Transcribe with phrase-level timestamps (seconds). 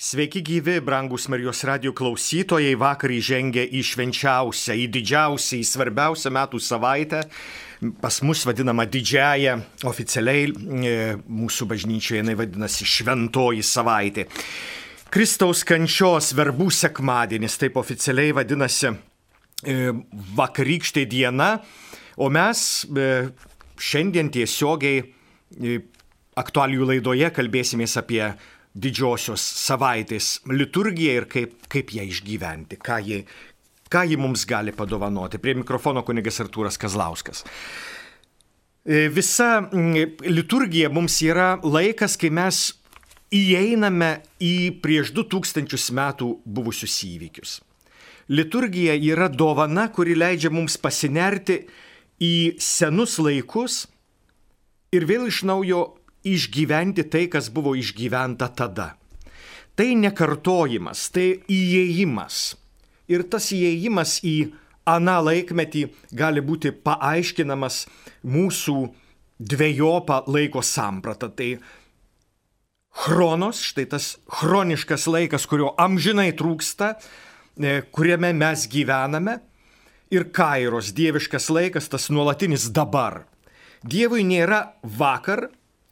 [0.00, 6.56] Sveiki gyvi, brangus Marijos radio klausytojai, vakar įžengė į švenčiausią, į didžiausią, į svarbiausią metų
[6.64, 7.18] savaitę,
[8.00, 9.58] pas mus vadinama didžiaja,
[9.90, 14.24] oficialiai e, mūsų bažnyčioje jinai vadinasi šventoji savaitė.
[15.12, 19.74] Kristaus kančios verbų sekmadienis, taip oficialiai vadinasi e,
[20.38, 21.50] vakarykštė diena,
[22.16, 23.10] o mes e,
[23.76, 25.04] šiandien tiesiogiai
[26.40, 28.24] aktualijų laidoje kalbėsimės apie
[28.74, 33.22] didžiosios savaitės liturgiją ir kaip, kaip ją išgyventi, ką ji,
[33.90, 35.40] ką ji mums gali padovanoti.
[35.42, 37.44] Prie mikrofono kunigas Artūras Kazlauskas.
[38.86, 42.70] E, visa liturgija mums yra laikas, kai mes
[43.34, 47.58] įeiname į prieš 2000 metų buvusius įvykius.
[48.30, 51.64] Liturgija yra dovana, kuri leidžia mums pasinerti
[52.22, 53.88] į senus laikus
[54.94, 55.80] ir vėl iš naujo
[56.26, 58.94] išgyventi tai, kas buvo išgyventa tada.
[59.76, 62.40] Tai nekartojimas, tai įėjimas.
[63.10, 64.52] Ir tas įėjimas į
[64.90, 67.84] aną laikmetį gali būti paaiškinamas
[68.26, 68.76] mūsų
[69.40, 71.30] dviejopą laiko sampratą.
[71.32, 71.50] Tai
[72.90, 76.94] chronos, štai tas chroniškas laikas, kurio amžinai trūksta,
[77.56, 79.38] e, kuriame mes gyvename,
[80.10, 83.24] ir kairos, dieviškas laikas, tas nuolatinis dabar.
[83.86, 85.48] Dievui nėra vakar,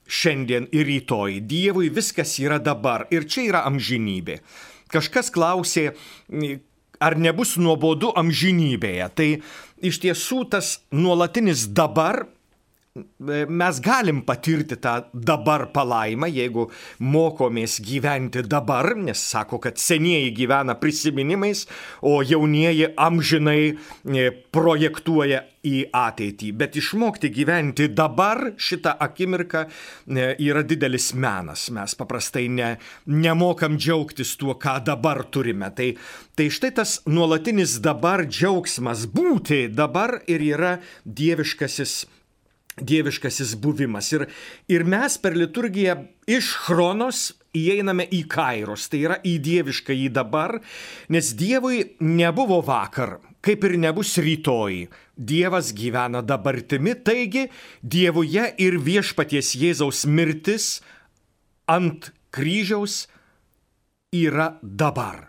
[0.08, 1.38] šiandien ir rytoj.
[1.44, 4.40] Dievui viskas yra dabar ir čia yra amžinybė.
[4.88, 5.92] Kažkas klausė,
[7.00, 9.08] ar nebus nuobodu amžinybėje.
[9.14, 9.28] Tai
[9.84, 12.24] iš tiesų tas nuolatinis dabar
[13.48, 20.74] mes galim patirti tą dabar palaimą, jeigu mokomės gyventi dabar, nes sako, kad senieji gyvena
[20.80, 21.66] prisiminimais,
[22.02, 26.50] o jaunieji amžinai e, projektuoja į ateitį.
[26.58, 31.68] Bet išmokti gyventi dabar šitą akimirką e, yra didelis menas.
[31.74, 32.74] Mes paprastai ne,
[33.06, 35.70] nemokam džiaugtis tuo, ką dabar turime.
[35.76, 35.92] Tai,
[36.38, 41.98] tai štai tas nuolatinis dabar džiaugsmas būti dabar ir yra dieviškasis
[42.84, 44.10] dieviškasis buvimas.
[44.14, 44.26] Ir,
[44.70, 45.96] ir mes per liturgiją
[46.28, 47.22] iš chronos
[47.56, 50.58] įeiname į kairos, tai yra į dievišką į dabar,
[51.12, 54.86] nes Dievui nebuvo vakar, kaip ir nebus rytoj.
[55.18, 57.48] Dievas gyvena dabartimi, taigi
[57.82, 60.78] Dievuje ir viešpaties Jėzaus mirtis
[61.68, 63.06] ant kryžiaus
[64.14, 65.28] yra dabar.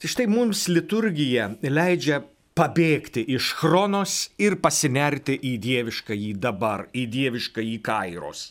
[0.00, 7.06] Tai štai mums liturgija leidžia pabėgti iš chronos ir pasinerti į dievišką į dabar, į
[7.10, 8.48] dievišką į kairos.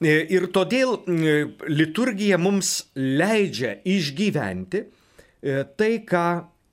[0.00, 1.36] E, ir todėl e,
[1.68, 6.26] liturgija mums leidžia išgyventi e, tai, ką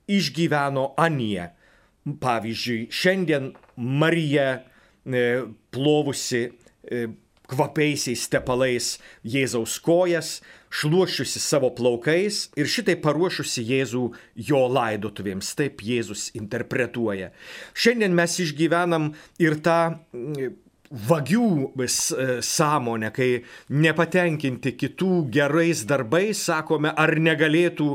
[0.08, 1.50] išgyveno Anija.
[2.08, 4.62] Pavyzdžiui, šiandien Marija
[5.74, 6.40] plovusi
[7.52, 8.86] kvapiaisiais tepalais
[9.28, 10.38] Jėzaus kojas,
[10.70, 14.04] šluošiusi savo plaukais ir šitai paruošusi Jėzų
[14.50, 15.54] jo laidotuvėms.
[15.58, 17.32] Taip Jėzus interpretuoja.
[17.74, 19.12] Šiandien mes išgyvenam
[19.42, 19.80] ir tą
[20.88, 21.48] vagių
[21.84, 21.88] e,
[22.44, 27.90] sąmonę, kai nepatenkinti kitų gerais darbais sakome, ar negalėtų,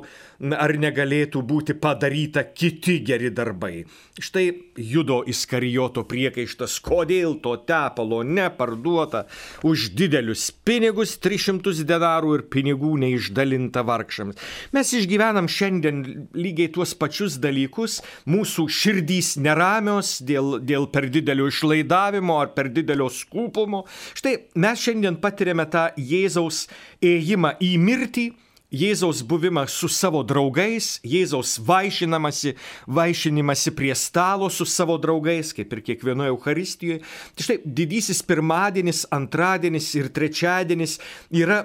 [0.52, 3.86] ar negalėtų būti padaryta kiti geri darbai.
[4.20, 4.46] Štai
[4.78, 9.24] judo įskarijoto priekaištas, kodėl to tepalo neparduota
[9.66, 14.38] už didelius pinigus, 300 denarų ir pinigų neišdalinta vargšams.
[14.76, 16.04] Mes išgyvenam šiandien
[16.36, 23.10] lygiai tuos pačius dalykus, mūsų širdys neramios dėl, dėl per didelio išlaidavimo ar per didelio
[23.14, 23.86] skūpumo.
[24.18, 26.68] Štai mes šiandien patiriame tą Jėzaus
[27.04, 28.31] ėjimą į mirtį,
[28.73, 32.56] Jėzaus buvimą su savo draugais, Jėzaus vaišinamasi,
[32.89, 37.03] vaišinimasi prie stalo su savo draugais, kaip ir kiekvienoje Euharistijoje.
[37.35, 40.97] Tai štai didysis pirmadienis, antradienis ir trečiadienis
[41.29, 41.59] yra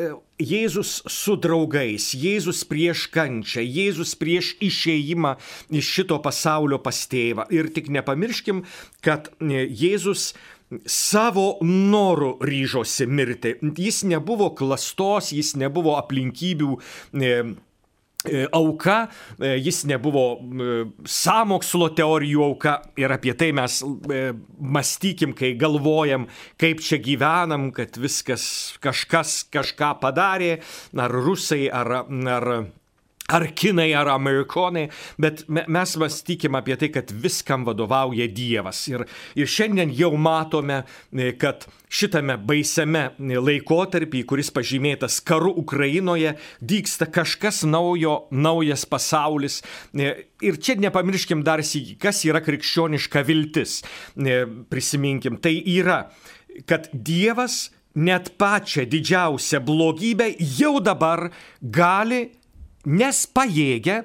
[0.00, 5.36] e, Jėzus su draugais, Jėzus prieš kančią, Jėzus prieš išėjimą
[5.68, 7.44] iš šito pasaulio pas tėvą.
[7.54, 8.64] Ir tik nepamirškim,
[9.04, 10.32] kad e, Jėzus
[10.86, 13.54] savo noru ryžosi mirti.
[13.76, 16.74] Jis nebuvo klastos, jis nebuvo aplinkybių.
[17.20, 17.32] E,
[18.24, 25.52] e auka, e, jis nebuvo e, samokslo teorijų auka ir apie tai mes mąstykim, kai
[25.60, 26.28] galvojam,
[26.60, 28.46] kaip čia gyvenam, kad viskas
[28.84, 30.56] kažkas kažką padarė,
[30.96, 32.50] ar rusai, ar, ar
[33.32, 38.82] ar kinai, ar amerikonai, bet mes mąstykim apie tai, kad viskam vadovauja Dievas.
[38.90, 39.06] Ir,
[39.38, 47.62] ir šiandien jau matome, e, kad šitame baisiame laikotarpį, kuris pažymėtas karu Ukrainoje, vyksta kažkas
[47.64, 49.62] naujo, naujas pasaulis.
[49.96, 50.12] E,
[50.44, 51.64] ir čia nepamirškim dar,
[51.98, 53.80] kas yra krikščioniška viltis.
[54.20, 56.02] E, prisiminkim, tai yra,
[56.68, 61.30] kad Dievas net pačią didžiausią blogybę jau dabar
[61.62, 62.26] gali,
[62.84, 64.02] nes pajėgia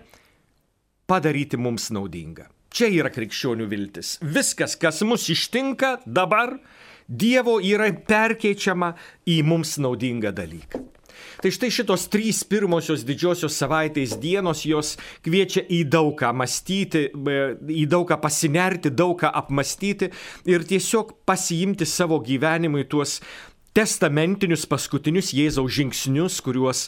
[1.10, 2.48] padaryti mums naudingą.
[2.70, 4.18] Čia yra krikščionių viltis.
[4.22, 6.60] Viskas, kas mus ištinka dabar,
[7.10, 8.92] Dievo yra perkeičiama
[9.26, 10.84] į mums naudingą dalyką.
[11.40, 18.20] Tai štai šitos trys pirmosios didžiosios savaitės dienos jos kviečia į daugą mąstyti, į daugą
[18.22, 20.12] pasinerti, daugą apmastyti
[20.52, 23.20] ir tiesiog pasiimti savo gyvenimui tuos
[23.80, 26.88] testamentinius paskutinius Jėzaus žingsnius, kuriuos,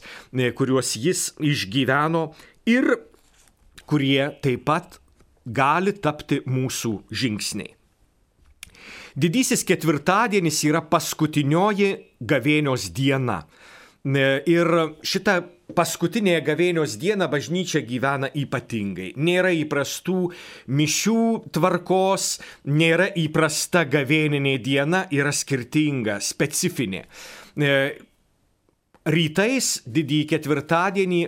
[0.58, 2.32] kuriuos jis išgyveno
[2.68, 2.98] ir
[3.88, 4.98] kurie taip pat
[5.46, 7.72] gali tapti mūsų žingsniai.
[9.16, 11.90] Didysis ketvirtadienis yra paskutinioji
[12.24, 13.42] gavėnios diena.
[14.04, 14.72] Ir
[15.04, 15.42] šitą
[15.78, 19.12] paskutinėje gavėnios dieną bažnyčia gyvena ypatingai.
[19.16, 20.20] Nėra įprastų
[20.68, 21.24] mišių
[21.56, 22.28] tvarkos,
[22.66, 27.06] nėra įprasta gavėninė diena, yra skirtinga, specifinė.
[29.02, 31.24] Rytais didįjį ketvirtadienį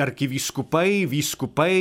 [0.00, 1.74] arkivyskupai, vyskupai,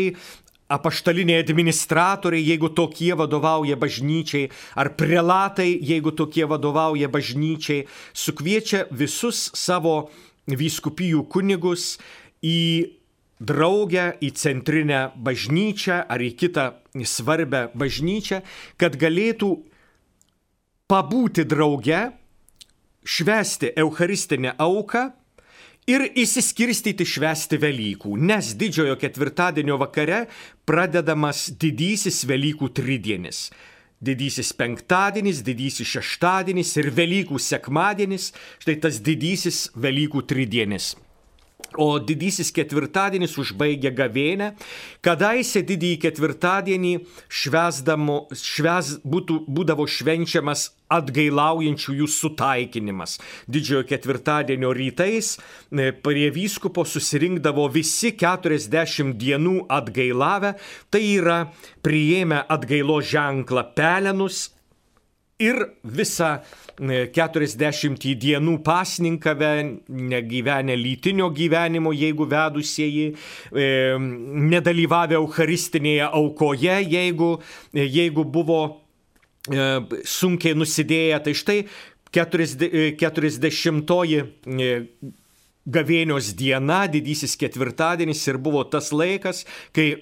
[0.67, 10.09] apaštaliniai administratoriai, jeigu tokie vadovauja bažnyčiai, ar prelatai, jeigu tokie vadovauja bažnyčiai, sukviečia visus savo
[10.47, 11.97] vyskupijų kunigus
[12.43, 12.93] į
[13.39, 16.69] draugę, į centrinę bažnyčią ar į kitą
[17.05, 18.41] svarbę bažnyčią,
[18.79, 19.51] kad galėtų
[20.89, 22.07] pabūti drauge,
[23.07, 25.03] švesti Eucharistinę auką
[25.87, 30.25] ir įsiskirstyti švęsti Velykų, nes didžiojo ketvirtadienio vakare
[30.67, 33.47] pradedamas didysis Velykų tridienis.
[33.97, 38.29] Didysis penktadienis, didysis šeštadienis ir Velykų sekmadienis,
[38.61, 40.93] štai tas didysis Velykų tridienis.
[41.75, 44.53] O didysis ketvirtadienis užbaigia gavėnę.
[45.03, 46.93] Kadaise didįjį ketvirtadienį
[47.27, 47.83] šves,
[49.03, 53.17] būtų, būdavo švenčiamas atgailaujančiųjų sutaikinimas.
[53.51, 60.55] Didžiojo ketvirtadienio rytais e, prie vyskupo susirinkdavo visi 40 dienų atgailavę,
[60.89, 61.41] tai yra
[61.83, 64.45] priėmę atgailo ženklą pelenus
[65.41, 66.37] ir visą
[66.77, 69.51] 40 dienų pasninkavę,
[69.89, 73.13] negyvenę lytinio gyvenimo, jeigu vedusieji,
[73.53, 73.67] e,
[74.51, 77.31] nedalyvavę Eucharistinėje aukoje, jeigu,
[77.73, 78.61] jeigu buvo
[79.49, 81.19] e, sunkiai nusidėję.
[81.25, 81.59] Tai štai
[82.13, 83.93] 40
[84.57, 84.75] e,
[85.67, 89.97] gavėnios diena, didysis ketvirtadienis ir buvo tas laikas, kai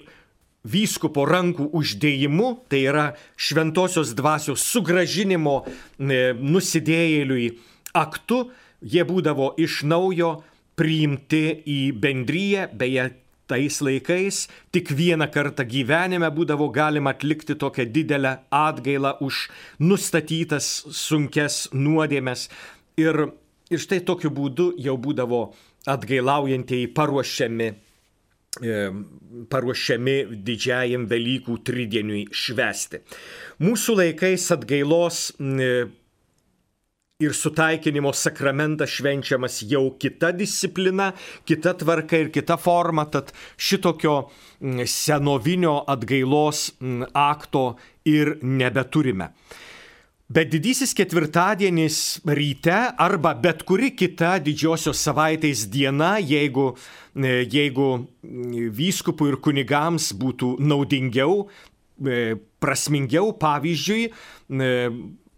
[0.66, 7.52] vyskupo rankų uždėjimu, tai yra šventosios dvasios sugražinimo e, nusidėjėliui
[7.96, 8.46] aktu,
[8.82, 10.40] jie būdavo iš naujo
[10.76, 13.10] priimti į bendryją, beje,
[13.46, 19.46] tais laikais tik vieną kartą gyvenime būdavo galima atlikti tokią didelę atgailą už
[19.78, 22.48] nustatytas sunkes nuodėmes.
[22.98, 23.28] Ir,
[23.70, 25.42] ir štai tokiu būdu jau būdavo
[25.86, 27.70] atgailaujantieji paruošiami
[29.52, 30.16] paruošiami
[30.46, 33.02] didžiajam Velykų tridieniui švesti.
[33.62, 35.28] Mūsų laikais atgailos
[37.16, 41.12] ir sutaikinimo sakramentas švenčiamas jau kita disciplina,
[41.48, 44.18] kita tvarka ir kita forma, tad šitokio
[44.84, 46.74] senovinio atgailos
[47.14, 47.70] akto
[48.04, 49.32] ir nebeturime.
[50.26, 56.72] Bet didysis ketvirtadienis ryte arba bet kuri kita didžiosios savaitės diena, jeigu,
[57.14, 57.86] e, jeigu
[58.74, 61.46] vyskupų ir kunigams būtų naudingiau,
[62.02, 64.90] e, prasmingiau, pavyzdžiui, e,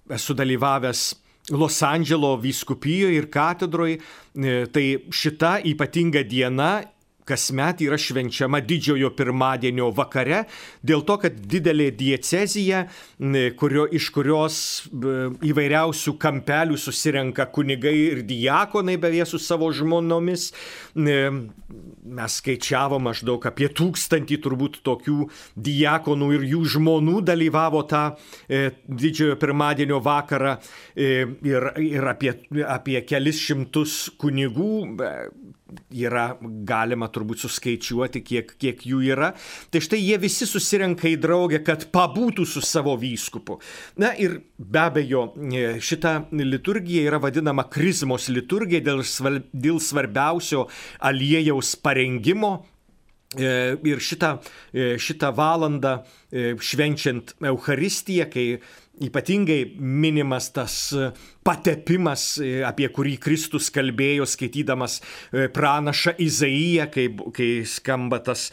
[0.08, 1.14] esu dalyvavęs
[1.50, 4.00] Los Andželo vyskupijoje ir katedroje,
[4.72, 6.82] tai šita ypatinga diena
[7.28, 10.44] kasmet yra švenčiama didžiojo pirmadienio vakare,
[10.82, 12.84] dėl to, kad didelė diecezija,
[13.60, 14.58] kurio, iš kurios
[15.48, 20.50] įvairiausių kampelių susirenka kunigai ir diakonai beje su savo žmonomis,
[22.08, 25.28] mes skaičiavom maždaug apie tūkstantį turbūt tokių
[25.68, 28.04] diakonų ir jų žmonų dalyvavo tą
[28.48, 30.56] e, didžiojo pirmadienio vakarą.
[30.96, 34.72] E, ir, ir apie, apie kelis šimtus kunigų
[35.92, 39.32] yra galima turbūt suskaičiuoti, kiek, kiek jų yra.
[39.72, 43.58] Tai štai jie visi susirenka į draugę, kad pabūtų su savo vyskupu.
[44.00, 49.04] Na ir be abejo, e, šita liturgija yra vadinama krizmos liturgija dėl,
[49.52, 50.66] dėl svarbiausio
[51.10, 52.58] aliejaus parengimo
[53.36, 54.38] e, Ir šitą,
[54.72, 55.98] e, šitą valandą
[56.32, 58.46] švenčiant Eucharistiją, kai
[59.00, 60.76] ypatingai minimas tas
[61.46, 62.36] patepimas,
[62.68, 64.98] apie kurį Kristus kalbėjo skaitydamas
[65.56, 68.48] pranašą Izaiją, kai, kai skamba tas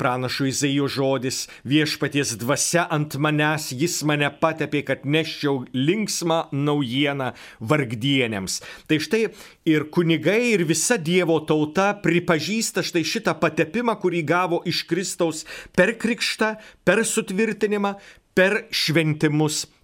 [0.00, 8.60] pranašo Izaijo žodis viešpaties dvasia ant manęs, jis mane patepė, kad neščiau linksmą naujieną vargdienėms.
[8.88, 9.24] Tai štai
[9.68, 15.44] ir kunigai, ir visa Dievo tauta pripažįsta štai šitą patepimą, kurį gavo iš Kristaus
[15.76, 16.54] per krikštą,
[16.88, 17.94] per sutvirtinimą,
[18.38, 19.79] per šventimus E,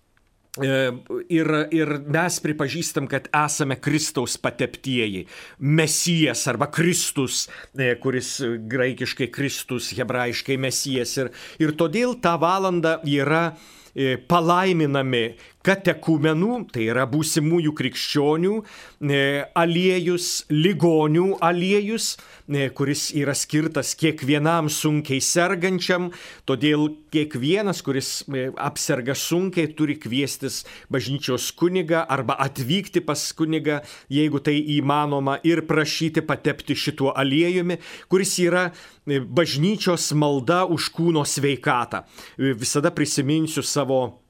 [0.62, 5.26] ir, ir mes pripažįstam, kad esame Kristaus pateptieji.
[5.58, 7.46] Mesijas arba Kristus,
[7.76, 8.38] e, kuris
[8.70, 11.16] graikiškai Kristus, hebrajiškai Mesijas.
[11.20, 11.32] Ir,
[11.62, 13.50] ir todėl tą valandą yra
[13.92, 15.26] e, palaiminami
[15.66, 18.54] katekumenų, tai yra būsimųjų krikščionių,
[19.02, 19.20] e,
[19.58, 22.12] aliejus, ligonių aliejus,
[22.46, 26.10] e, kuris yra skirtas kiekvienam sunkiai sergančiam,
[26.46, 33.80] todėl kiekvienas, kuris e, apserga sunkiai, turi kviestis bažnyčios kunigą arba atvykti pas kunigą,
[34.12, 37.80] jeigu tai įmanoma, ir prašyti patepti šituo aliejumi,
[38.12, 38.68] kuris yra
[39.06, 42.04] bažnyčios malda už kūno sveikatą.
[42.38, 44.25] Visada prisiminsiu savo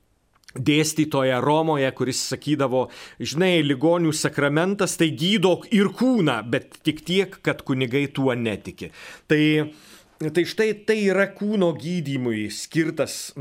[0.58, 2.86] dėstytoją Romoje, kuris sakydavo,
[3.20, 8.92] žinai, ligonių sakramentas tai gydo ir kūną, bet tik tiek, kad kunigai tuo netiki.
[9.28, 9.42] Tai
[10.16, 13.34] Tai štai tai yra kūno gydymui skirtas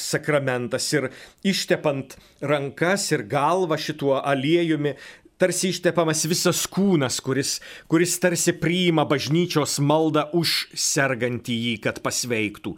[0.00, 1.10] sakramentas ir
[1.44, 4.94] ištepant rankas ir galvą šituo aliejumi
[5.42, 7.56] tarsi ištepamas visas kūnas, kuris,
[7.90, 12.76] kuris tarsi priima bažnyčios maldą už sergantį jį, kad pasveiktų.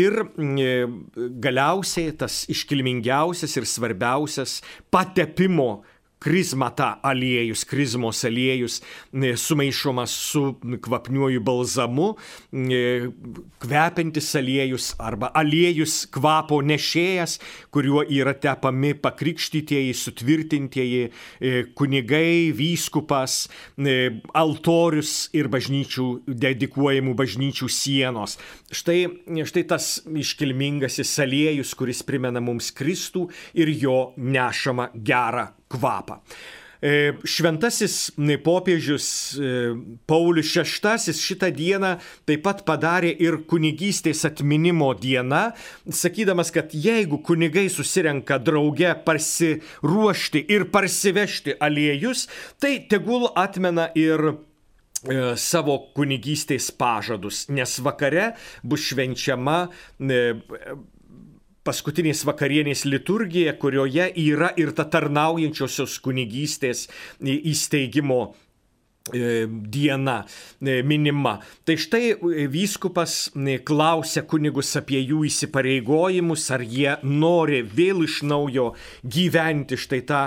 [0.00, 0.70] Ir e,
[1.44, 5.84] galiausiai tas iškilmingiausias ir svarbiausias patepimo
[6.26, 8.80] krizmata aliejus, krizmos aliejus
[9.12, 12.08] e, sumaišomas su kvapniuoju balzamu,
[12.52, 12.80] e,
[13.62, 17.36] kvepintis aliejus arba aliejus kvapo nešėjas,
[17.70, 23.36] kuriuo yra tepami pakrikštytieji, sutvirtintieji e, kunigai, vyskupas,
[24.34, 28.34] altorius ir bažnyčių, dedikuojamų bažnyčių sienos.
[28.74, 28.98] Štai,
[29.46, 36.20] štai tas iškilmingasis aliejus, kuris primena mums Kristų ir jo nešama gerą kvapą.
[36.82, 38.12] E, šventasis
[38.44, 39.06] popiežius
[39.40, 39.52] e,
[40.06, 41.94] Paulius VI šitą dieną
[42.28, 45.54] taip pat padarė ir kunigystės atminimo diena,
[45.88, 52.26] sakydamas, kad jeigu kunigai susirenka drauge parsiruošti ir parsivežti aliejus,
[52.60, 54.34] tai tegul atmena ir e,
[55.40, 59.62] savo kunigystės pažadus, nes vakare bus švenčiama
[61.66, 66.86] paskutinės vakarienės liturgija, kurioje yra ir ta tarnaujančiosios kunigystės
[67.20, 68.20] įsteigimo
[69.12, 71.36] e, diena e, minima.
[71.66, 73.18] Tai štai e, vyskupas
[73.66, 80.24] klausia kunigus apie jų įsipareigojimus, ar jie nori vėl iš naujo gyventi štai tą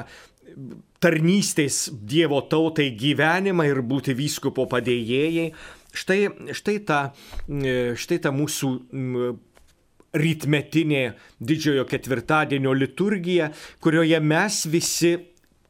[0.99, 5.51] tarnystės Dievo tautai gyvenimą ir būti vyskupo padėjėjai.
[5.89, 6.17] Štai,
[6.53, 6.97] štai, ta,
[7.97, 8.67] štai ta mūsų
[10.13, 11.03] rytmetinė
[11.39, 13.49] didžiojo ketvirtadienio liturgija,
[13.81, 15.13] kurioje mes visi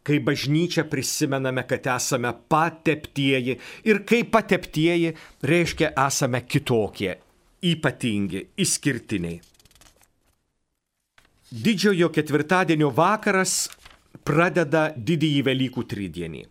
[0.03, 5.13] kai bažnyčia prisimename, kad esame pateptieji ir kaip pateptieji
[5.45, 7.17] reiškia esame kitokie,
[7.61, 9.41] ypatingi, išskirtiniai.
[11.49, 13.67] Didžiojo ketvirtadienio vakaras
[14.25, 16.43] pradeda didįjį Velykų tridienį.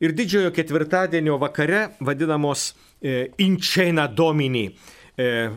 [0.00, 2.70] Ir didžiojo ketvirtadienio vakare vadinamos
[3.04, 4.99] e, Inčena Domini E,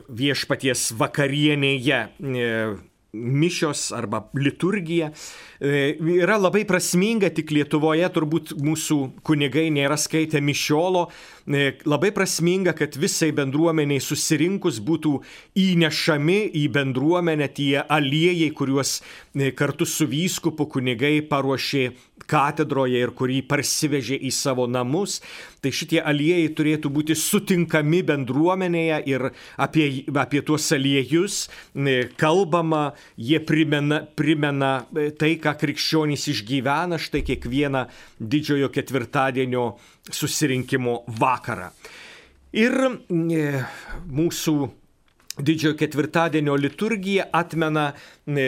[0.07, 2.49] viešpaties vakarienėje e,
[3.13, 5.11] mišios arba liturgija
[5.59, 11.05] e, yra labai prasminga, tik Lietuvoje turbūt mūsų kunigai nėra skaitę mišiolo.
[11.45, 15.17] Labai prasminga, kad visai bendruomeniai susirinkus būtų
[15.59, 19.01] įnešami į bendruomenę tie aliejai, kuriuos
[19.59, 21.83] kartu su vyskupu kunigai paruošė
[22.29, 25.19] katedroje ir kurį parsivežė į savo namus,
[25.59, 31.47] tai šitie aliejai turėtų būti sutinkami bendruomenėje ir apie, apie tuos aliejus
[32.19, 37.85] kalbama, jie primena, primena e, tai, ką krikščionys išgyvena štai kiekvieną
[38.19, 39.73] didžiojo ketvirtadienio
[40.11, 41.32] susirinkimo vakarą.
[42.53, 43.43] Ir e,
[44.13, 44.53] mūsų
[45.41, 47.87] didžiojo ketvirtadienio liturgija atmena
[48.29, 48.45] e,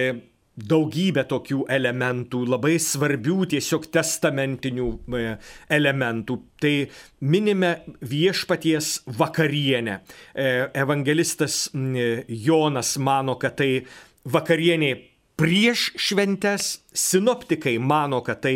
[0.56, 5.24] daugybę tokių elementų, labai svarbių tiesiog testamentinių e,
[5.80, 6.38] elementų.
[6.62, 6.76] Tai
[7.26, 7.74] minime
[8.06, 10.00] viešpaties vakarienę.
[10.86, 13.72] Evangelistas Jonas mano, kad tai
[14.30, 14.94] vakarienė
[15.36, 18.56] prieš šventes, sinoptikai mano, kad tai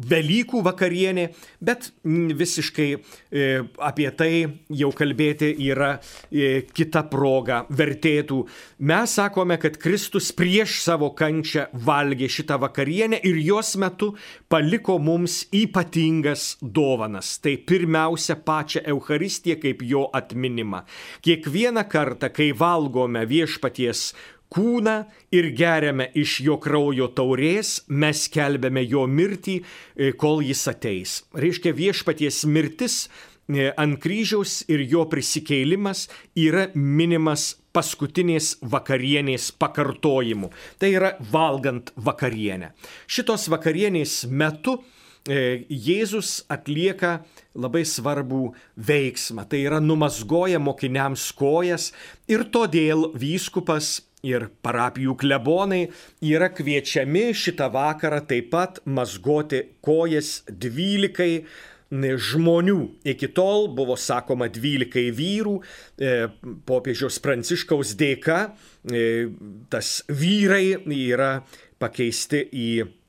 [0.00, 1.26] Velykų vakarienė,
[1.60, 3.44] bet visiškai e,
[3.84, 4.30] apie tai
[4.72, 5.90] jau kalbėti yra
[6.30, 8.40] e, kita proga, vertėtų.
[8.88, 14.12] Mes sakome, kad Kristus prieš savo kančią valgė šitą vakarienę ir jos metu
[14.48, 17.36] paliko mums ypatingas dovanas.
[17.42, 20.84] Tai pirmiausia pačią Euharistiją kaip jo atminimą.
[21.24, 24.10] Kiekvieną kartą, kai valgome viešpaties
[24.50, 24.96] kūną
[25.34, 31.16] ir geriame iš jo kraujo taurės, mes kelbėme jo mirtį, e, kol jis ateis.
[31.34, 40.50] Reiškia viešpaties mirtis e, ant kryžiaus ir jo prisikeilimas yra minimas paskutinės vakarienės pakartojimu.
[40.78, 42.72] Tai yra valgant vakarienę.
[43.06, 44.80] Šitos vakarienės metu
[45.28, 47.20] Jėzus atlieka
[47.54, 49.44] labai svarbų veiksmą.
[49.50, 51.90] Tai yra numazgoja mokiniams kojas
[52.30, 55.88] ir todėl vyskupas ir parapijų klebonai
[56.24, 61.44] yra kviečiami šitą vakarą taip pat mazgoti kojas dvylikai
[61.90, 62.78] žmonių.
[63.04, 65.56] Iki tol buvo sakoma 12 vyrų,
[65.98, 66.28] e,
[66.66, 68.52] popiežiaus pranciškaus dėka
[68.86, 69.28] e,
[69.68, 71.42] tas vyrai yra
[71.80, 72.99] pakeisti į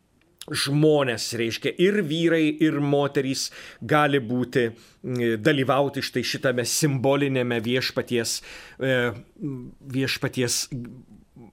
[0.51, 3.49] žmonės, reiškia ir vyrai, ir moterys
[3.81, 4.67] gali būti,
[5.41, 8.41] dalyvauti štai šitame simbolinėme viešpaties,
[8.77, 8.99] e,
[9.95, 10.65] viešpaties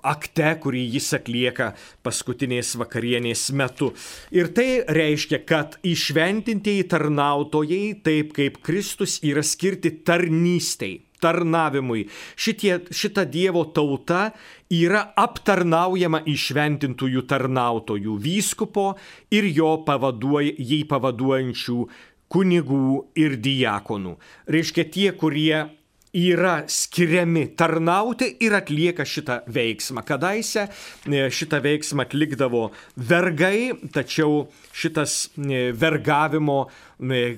[0.04, 1.72] akte, kurį jis atlieka
[2.06, 3.92] paskutinės vakarienės metu.
[4.34, 12.06] Ir tai reiškia, kad išventintieji tarnautojai, taip kaip Kristus, yra skirti tarnystei tarnavimui.
[12.38, 14.30] Šitie, šita Dievo tauta
[14.74, 18.90] yra aptarnaujama išventintųjų tarnautojų, vyskupo
[19.34, 21.80] ir jo pavaduoj, jį pavaduojančių
[22.28, 24.14] kunigų ir diakonų.
[24.52, 25.66] Reiškia tie, kurie
[26.16, 30.02] yra skiriami tarnauti ir atlieka šitą veiksmą.
[30.08, 37.36] Kadaise e, šitą veiksmą atlikdavo vergai, tačiau šitas e, vergavimo e,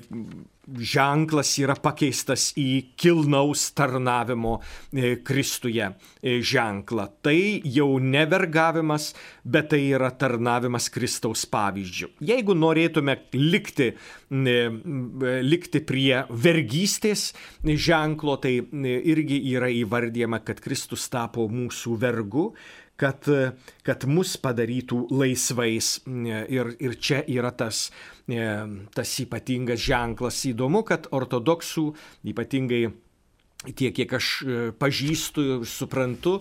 [0.67, 7.07] ženklas yra pakeistas į kilnaus tarnavimo e, Kristuje e, ženklą.
[7.25, 9.11] Tai jau nevergavimas,
[9.43, 12.11] bet tai yra tarnavimas Kristaus pavyzdžių.
[12.29, 14.57] Jeigu norėtume likti, e,
[15.41, 17.31] likti prie vergystės
[17.65, 22.51] ženklo, tai irgi yra įvardyjama, kad Kristus tapo mūsų vergu
[23.01, 23.27] kad,
[23.87, 25.93] kad mus padarytų laisvais.
[26.07, 27.87] Ir, ir čia yra tas,
[28.95, 30.43] tas ypatingas ženklas.
[30.51, 31.87] Įdomu, kad ortodoksų,
[32.33, 32.85] ypatingai
[33.69, 36.39] tiek, kiek aš e, pažįstu, suprantu,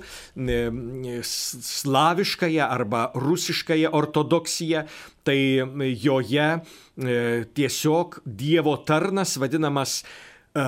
[1.31, 4.87] slaviškąją arba rusiškąją ortodoksiją,
[5.27, 5.41] tai
[6.01, 6.61] joje e,
[7.57, 10.65] tiesiog Dievo tarnas vadinamas e,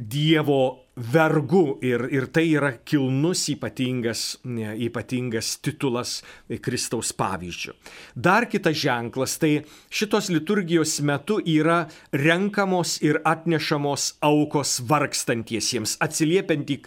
[0.00, 6.20] Dievo vergu ir, ir tai yra kilnus ypatingas, ypatingas titulas
[6.60, 7.74] Kristaus pavyzdžių.
[8.16, 9.52] Dar kitas ženklas, tai
[9.92, 11.82] šitos liturgijos metu yra
[12.12, 16.80] renkamos ir atnešamos aukos vargstantiesiems, atsiliepiant į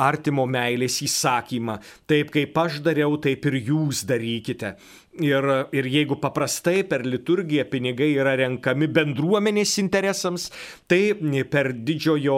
[0.00, 1.78] artimo meilės įsakymą,
[2.10, 4.76] taip kaip aš dariau, taip ir jūs darykite.
[5.18, 5.42] Ir,
[5.74, 10.44] ir jeigu paprastai per liturgiją pinigai yra renkami bendruomenės interesams,
[10.86, 11.16] tai
[11.50, 12.36] per didžiojo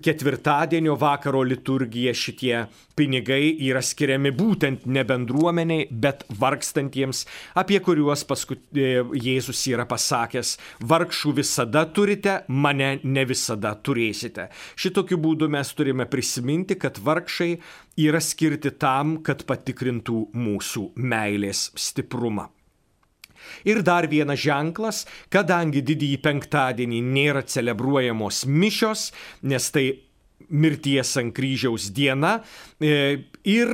[0.00, 2.54] ketvirtadienio vakaro liturgiją šitie
[2.96, 7.24] pinigai yra skiriami būtent ne bendruomeniai, bet vargstantiems,
[7.60, 10.54] apie kuriuos paskui e, Jėzus yra pasakęs,
[10.88, 14.48] vargšų visada turite, mane ne visada turėsite.
[14.80, 17.52] Šitokiu būdu mes turime prisiminti, kad vargšai
[18.06, 22.48] yra skirti tam, kad patikrintų mūsų meilės stiprumą.
[23.68, 29.10] Ir dar vienas ženklas, kadangi didįjį penktadienį nėra celebruojamos mišios,
[29.42, 29.86] nes tai
[30.52, 32.38] mirties ant kryžiaus diena
[32.80, 33.72] e, ir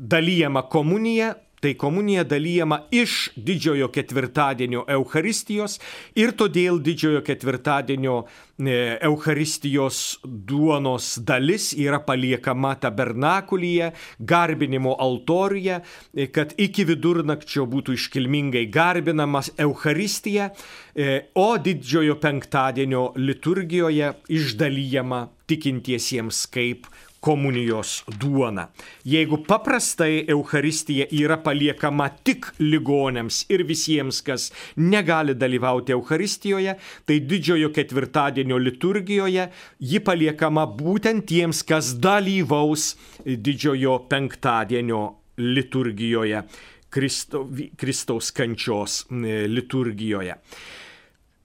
[0.00, 5.74] dalyjama komunija, Tai komunija dalyjama iš didžiojo ketvirtadienio Euharistijos
[6.16, 8.14] ir todėl didžiojo ketvirtadienio
[8.56, 13.90] e, Euharistijos duonos dalis yra paliekama tabernakulyje,
[14.32, 15.82] garbinimo altoriuje,
[16.14, 20.48] e, kad iki vidurnakčio būtų iškilmingai garbinamas Euharistija,
[20.96, 26.88] e, o didžiojo penktadienio liturgijoje išdalyjama tikintiesiems kaip
[27.20, 28.68] komunijos duona.
[29.04, 37.70] Jeigu paprastai Euharistija yra paliekama tik ligonėms ir visiems, kas negali dalyvauti Euharistijoje, tai didžiojo
[37.76, 39.50] ketvirtadienio liturgijoje
[39.92, 45.06] ji paliekama būtent tiems, kas dalyvaus didžiojo penktadienio
[45.40, 46.42] liturgijoje,
[46.90, 47.44] Kristo,
[47.78, 50.34] Kristaus kančios liturgijoje.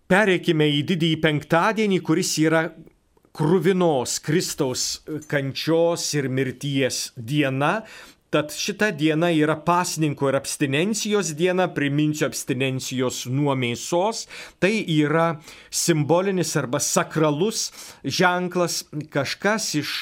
[0.09, 2.67] Pereikime į didįjį penktadienį, kuris yra
[3.35, 7.81] krūvinos Kristaus kančios ir mirties diena,
[8.35, 14.25] Tad šita diena yra pasninko ir abstinencijos diena, priminsiu abstinencijos nuo mėsos.
[14.59, 15.27] Tai yra
[15.71, 17.69] simbolinis arba sakralus
[18.03, 18.81] ženklas.
[19.13, 19.93] Kažkas iš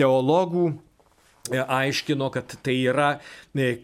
[0.00, 3.10] teologų e, aiškino, kad tai yra
[3.52, 3.74] e,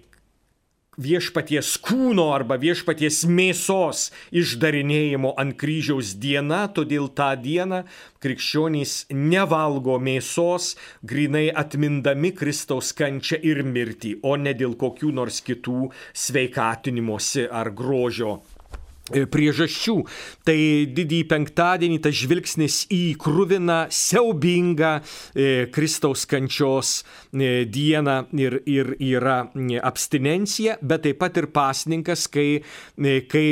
[1.00, 7.83] viešpaties kūno arba viešpaties mėsos išdarinėjimo ant kryžiaus diena, todėl tą dieną
[8.20, 15.88] krikščionys nevalgo mėsos, grinai atmindami Kristaus kančią ir mirtį, o ne dėl kokių nors kitų
[16.12, 18.42] sveikatinimosi ar grožio
[19.11, 19.96] E, priežasčių.
[20.46, 20.57] Tai
[20.94, 27.00] didįjį penktadienį tas žvilgsnis į krūviną, siaubingą e, Kristaus kančios
[27.33, 29.38] dieną ir, ir yra
[29.83, 32.61] abstinencija, bet taip pat ir pasninkas, kai,
[33.31, 33.47] kai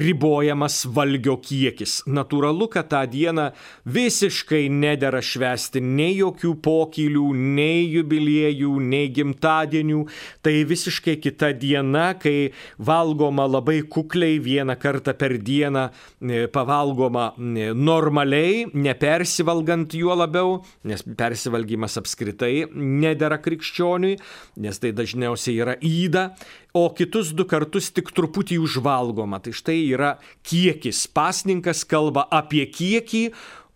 [0.00, 2.02] ribojamas valgio kiekis.
[2.04, 3.50] Natūralu, kad tą dieną
[3.88, 10.04] visiškai nedėra švesti nei jokių pokylių, nei jubiliejų, nei gimtadienių.
[10.44, 17.72] Tai visiškai kita diena, kai valgoma labai kukliai vieną kartą per dieną e, pavalgoma e,
[17.72, 22.66] normaliai, nepersivalgant juo labiau, nes persivalgymas apskritai
[23.14, 24.18] nedėra krikščioniui,
[24.60, 26.28] nes tai dažniausiai yra įda,
[26.74, 29.40] o kitus du kartus tik truputį užvalgoma.
[29.40, 31.06] Tai štai yra kiekis.
[31.14, 33.28] Pasninkas kalba apie kiekį,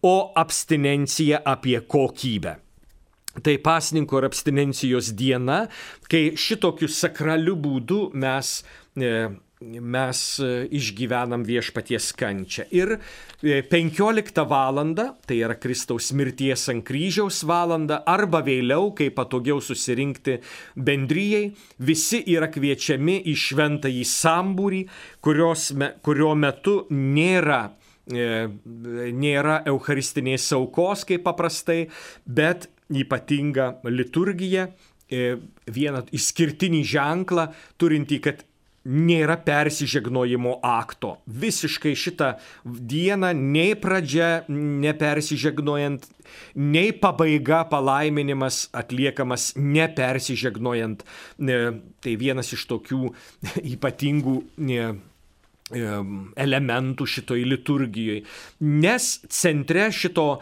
[0.03, 2.59] o abstinencija apie kokybę.
[3.43, 5.67] Tai pasninko ir abstinencijos diena,
[6.11, 8.63] kai šitokiu sakraliu būdu mes
[8.99, 9.29] e,
[9.61, 12.67] mes e, išgyvenam viešpaties kančią.
[12.75, 12.97] Ir
[13.43, 14.79] 15 val.
[15.27, 20.39] tai yra Kristaus mirties ant kryžiaus valanda, arba vėliau, kai patogiau susirinkti
[20.77, 24.83] bendryjei, visi yra kviečiami į šventąjį sambūrį,
[25.21, 27.63] kurios, kurio metu nėra
[28.07, 28.49] e,
[29.13, 31.89] nėra eucharistinės aukos kaip paprastai,
[32.25, 34.69] bet ypatinga liturgija,
[35.11, 37.49] e, vieną išskirtinį ženklą,
[37.81, 38.48] turintį, kad
[38.89, 41.17] nėra persižegnojimo akto.
[41.29, 42.33] Visiškai šitą
[42.65, 46.07] dieną nei pradžia nepersižegnojant,
[46.57, 51.05] nei pabaiga palaiminimas atliekamas nepersižegnojant.
[51.39, 53.13] Tai vienas iš tokių
[53.75, 54.39] ypatingų
[55.69, 58.25] elementų šitoj liturgijoje.
[58.65, 60.41] Nes centre šito,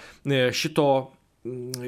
[0.55, 0.89] šito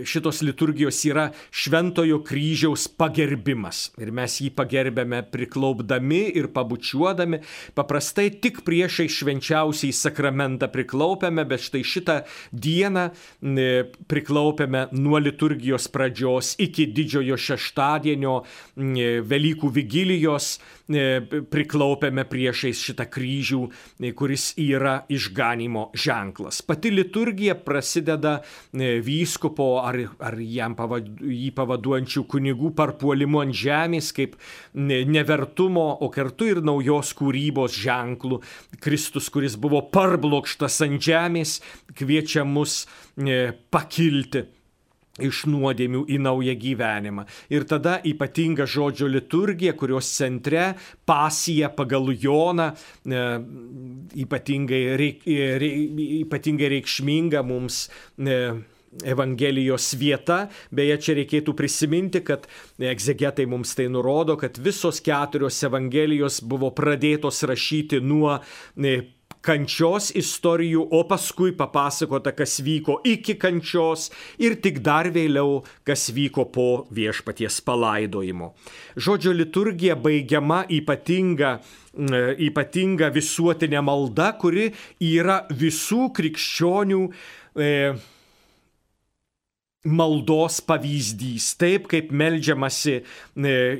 [0.04, 3.88] šitos liturgijos yra šventojo kryžiaus pagerbimas.
[4.00, 7.40] Ir mes jį pagerbėme priklaupdami ir pabučiuodami.
[7.78, 12.18] Paprastai tik priešai švenčiausiai sakramentą priklaupėme, bet štai šitą
[12.52, 13.08] dieną
[14.10, 18.40] priklaupėme nuo liturgijos pradžios iki didžiojo šeštadienio
[19.28, 20.56] Velykų vigilijos
[20.88, 23.62] priklaupėme priešais šitą kryžių,
[24.16, 26.62] kuris yra išganimo ženklas.
[26.64, 28.38] Pati liturgija prasideda
[28.72, 34.36] vysko vyskupo ar, ar jam pavad, jį pavaduojančių kunigų parpuolimu ant žemės kaip
[34.74, 38.40] nevertumo, o kartu ir naujos kūrybos ženklų.
[38.80, 41.58] Kristus, kuris buvo parblokštas ant žemės,
[41.98, 42.86] kviečia mus
[43.70, 44.46] pakilti
[45.22, 47.26] iš nuodėmių į naują gyvenimą.
[47.52, 50.72] Ir tada ypatinga žodžio liturgija, kurios centre
[51.08, 53.22] pasija pagal Joną, e,
[54.24, 55.70] ypatingai, reik, e,
[56.22, 57.86] ypatingai reikšminga mums.
[58.18, 58.42] E,
[59.04, 60.46] Evangelijos vieta.
[60.72, 62.46] Beje, čia reikėtų prisiminti, kad
[62.80, 68.96] egzegetai mums tai nurodo, kad visos keturios Evangelijos buvo pradėtos rašyti nuo e,
[69.44, 74.08] kančios istorijų, o paskui papasakota, kas vyko iki kančios
[74.42, 78.52] ir tik dar vėliau, kas vyko po viešpaties palaidojimo.
[78.98, 81.58] Žodžio liturgija baigiama ypatinga
[81.98, 84.68] ypatinga visuotinė malda, kuri
[85.02, 87.00] yra visų krikščionių
[87.58, 87.72] e,
[89.86, 91.52] maldos pavyzdys.
[91.58, 93.02] Taip kaip melžiamasi e,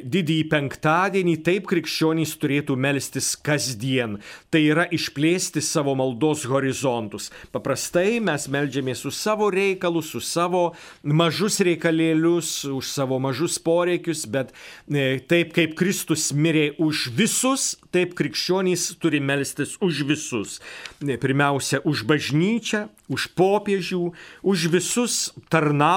[0.06, 4.18] didįjį penktadienį, taip krikščionys turėtų melstis kasdien.
[4.52, 7.32] Tai yra išplėsti savo maldos horizontus.
[7.50, 10.62] Paprastai mes melžiamės už savo reikalus, už savo
[11.02, 14.54] mažus reikalėlius, už savo mažus poreikius, bet
[14.86, 20.60] e, taip kaip Kristus mirė už visus, taip krikščionys turi melstis už visus.
[21.02, 24.04] E, pirmiausia, už bažnyčią, už popiežių,
[24.46, 25.87] už visus tarnaujančius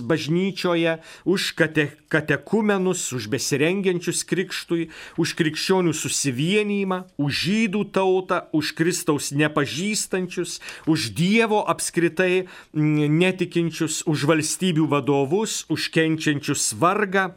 [0.00, 9.32] bažnyčioje, už kate, katekumenus, už besirengiančius krikštui, už krikščionių susivienijimą, už žydų tautą, už Kristaus
[9.32, 17.32] nepažįstančius, už Dievo apskritai netikinčius, už valstybių vadovus, už kenčiančius vargą.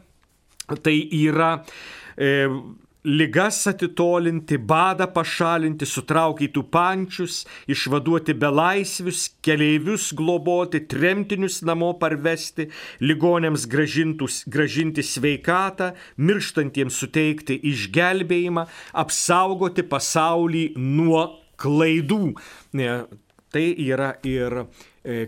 [0.70, 1.64] Tai yra
[2.14, 2.46] e,
[3.04, 12.68] lygas atitolinti, badą pašalinti, sutraukyti pančius, išvaduoti belaisvius, keleivius globoti, tremtinius namo parvesti,
[13.00, 21.24] ligonėms gražinti sveikatą, mirštantiems suteikti išgelbėjimą, apsaugoti pasaulį nuo
[21.60, 22.34] klaidų.
[23.50, 24.62] Tai yra ir
[25.04, 25.26] e,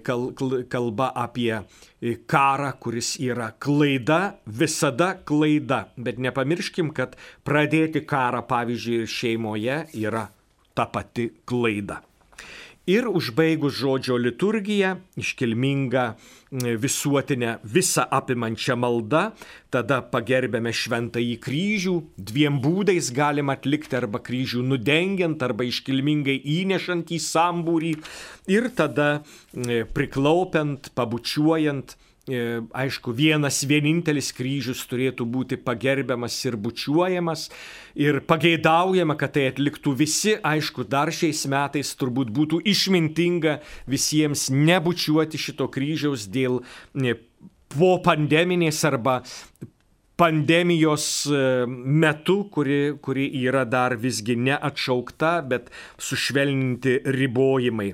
[0.68, 5.84] kalba apie e, karą, kuris yra klaida, visada klaida.
[5.96, 10.26] Bet nepamirškim, kad pradėti karą, pavyzdžiui, šeimoje yra
[10.74, 12.00] ta pati klaida.
[12.90, 16.06] Ir užbaigus žodžio liturgiją, iškilmingą
[16.82, 19.20] visuotinę visą apimančią maldą,
[19.70, 27.20] tada pagerbėme šventąjį kryžių, dviem būdais galima atlikti arba kryžių nudengiant, arba iškilmingai įnešant į
[27.22, 27.92] sambūrį.
[28.50, 29.22] Ir tada
[29.94, 31.94] priklaupiant, pabučiuojant
[32.30, 37.48] aišku, vienas vienintelis kryžius turėtų būti pagerbiamas ir bučiuojamas
[37.98, 40.36] ir pageidaujama, kad tai atliktų visi.
[40.38, 43.58] Aišku, dar šiais metais turbūt būtų išmintinga
[43.90, 46.62] visiems nebučiuoti šito kryžiaus dėl
[46.94, 47.16] e,
[47.74, 49.22] po pandeminės arba
[50.22, 57.88] pandemijos e, metu, kuri, kuri yra dar visgi neatšaukta, bet sušvelninti ribojimai.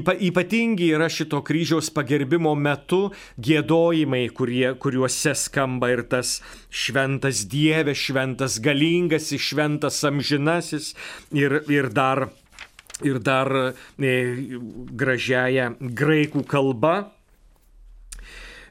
[0.00, 7.94] Ypa, ypatingi yra šito kryžiaus pagerbimo metu gėdojimai, kurie, kuriuose skamba ir tas šventas Dieve,
[7.94, 10.96] šventas galingasis, šventas amžinasis
[11.30, 12.26] ir, ir dar,
[13.06, 14.16] ir dar e,
[14.98, 16.96] gražiaja graikų kalba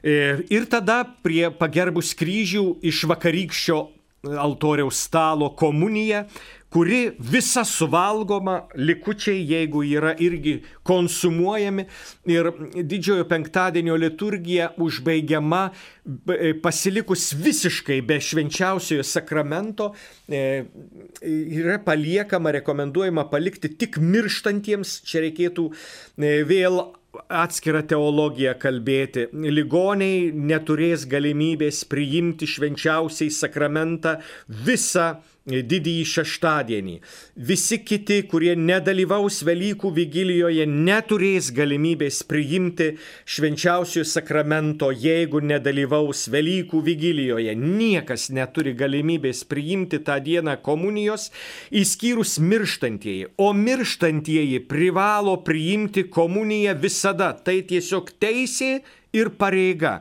[0.02, 3.78] ir tada prie pagerbus kryžių iš vakarykščio
[4.26, 6.24] altoriaus stalo komunija,
[6.68, 11.86] kuri visa suvalgoma, likučiai, jeigu yra irgi konsumuojami.
[12.28, 19.94] Ir didžiojo penktadienio liturgija užbaigiama e, pasilikus visiškai be švenčiausiojo sakramento,
[20.28, 20.64] e,
[21.24, 25.70] yra paliekama, rekomenduojama palikti tik mirštantiems, čia reikėtų
[26.18, 26.82] vėl
[27.28, 29.28] atskirą teologiją kalbėti.
[29.32, 34.18] Ligoniai neturės galimybės priimti švenčiausiai sakramentą
[34.48, 35.14] visą
[35.48, 36.96] didįjį šeštadienį.
[37.48, 42.90] Visi kiti, kurie nedalyvaus Velykų vigilijoje, neturės galimybės priimti
[43.24, 47.56] švenčiausiojo sakramento, jeigu nedalyvaus Velykų vigilijoje.
[47.56, 51.30] Niekas neturi galimybės priimti tą dieną komunijos,
[51.70, 53.32] išskyrus mirštantieji.
[53.38, 57.32] O mirštantieji privalo priimti komuniją visada.
[57.32, 58.80] Tai tiesiog teisė
[59.16, 59.98] ir pareiga.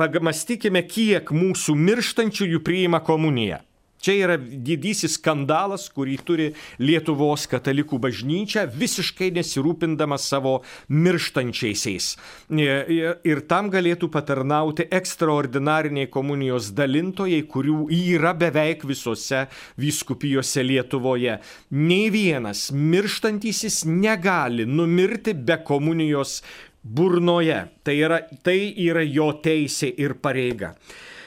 [0.00, 3.60] Pamastykime, kiek mūsų mirštančiųjų priima komuniją.
[4.00, 6.46] Čia yra didysis skandalas, kurį turi
[6.80, 12.14] Lietuvos katalikų bažnyčia, visiškai nesirūpindama savo mirštančiaisiais.
[12.50, 19.44] Ir tam galėtų patarnauti ekstraordinariniai komunijos dalintojai, kurių yra beveik visose
[19.80, 21.36] vyskupijose Lietuvoje.
[21.76, 26.40] Nei vienas mirštantysis negali numirti be komunijos
[26.82, 27.60] burnoje.
[27.84, 30.74] Tai yra, tai yra jo teisė ir pareiga.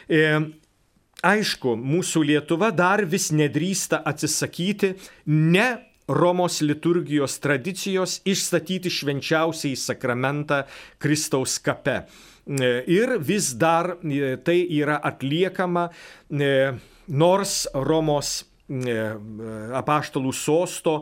[0.10, 0.26] E,
[1.24, 4.94] Aišku, mūsų Lietuva dar vis nedrįsta atsisakyti
[5.32, 5.68] ne
[6.12, 10.66] Romos liturgijos tradicijos išstatyti švenčiausiai sakramentą
[11.00, 12.02] Kristaus kape.
[12.44, 15.86] Ir vis dar e, tai yra atliekama,
[16.28, 16.74] e,
[17.08, 18.34] nors Romos
[18.68, 18.98] e,
[19.80, 20.98] apaštalų sosto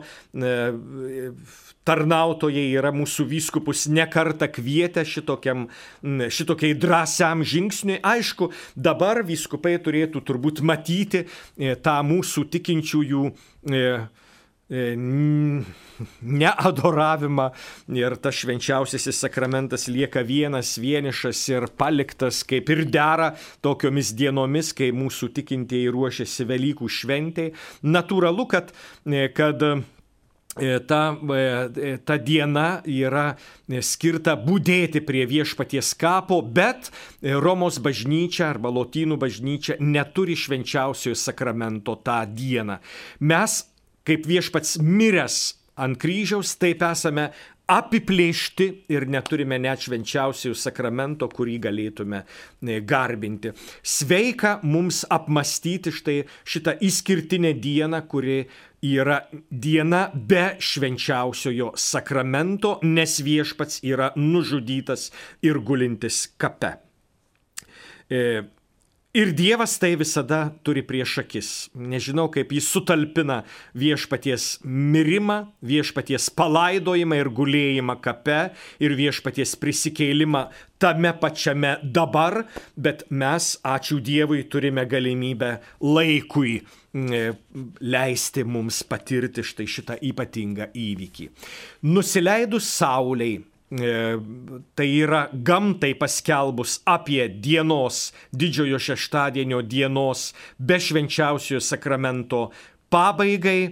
[1.88, 5.66] tarnautojai yra mūsų vyskupus nekarta kvietę šitokiam,
[6.02, 8.00] šitokiai drąsiam žingsniui.
[8.02, 13.80] Aišku, dabar vyskupai turėtų turbūt matyti e, tą mūsų tikinčiųjų e,
[14.70, 14.84] e,
[16.42, 17.48] neadoravimą
[17.98, 23.32] ir tas švenčiausiasis sakramentas lieka vienas, vienišas ir paliktas, kaip ir dera
[23.64, 27.56] tokiomis dienomis, kai mūsų tikintieji ruošiasi Velykų šventėjai.
[27.90, 28.72] Natūralu, kad,
[29.36, 29.66] kad
[30.86, 33.32] ta, e, ta diena yra
[33.80, 36.90] skirta būdėti prie viešpaties kapo, bet
[37.22, 42.82] Romos bažnyčia arba Lotynų bažnyčia neturi švenčiausiojo sakramento tą dieną.
[43.24, 43.62] Mes,
[44.04, 45.40] kaip viešpats miręs
[45.80, 47.30] ant kryžiaus, taip esame
[47.72, 53.52] apiplėšti ir neturime net švenčiausiųjų sakramento, kurį galėtume e, garbinti.
[53.80, 58.42] Sveika mums apmastyti štai šitą išskirtinę dieną, kuri
[58.82, 65.10] yra diena be švenčiausiojo sakramento, nes viešpats yra nužudytas
[65.42, 66.74] ir gulintis kape.
[68.10, 68.42] E,
[69.12, 71.48] Ir Dievas tai visada turi prieš akis.
[71.76, 73.42] Nežinau, kaip jis sutalpina
[73.76, 78.38] viešpaties mirimą, viešpaties palaidojimą ir gulėjimą kape
[78.80, 80.46] ir viešpaties prisikeilimą
[80.80, 86.62] tame pačiame dabar, bet mes, ačiū Dievui, turime galimybę laikui
[87.84, 91.32] leisti mums patirti štai šitą ypatingą įvykį.
[91.84, 102.50] Nusileidus Sauliai, E, tai yra gamtai paskelbus apie dienos, didžiojo šeštadienio dienos, be švenčiausiojo sakramento
[102.92, 103.62] pabaigai,